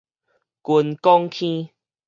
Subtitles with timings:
[0.63, 1.69] 軍功坑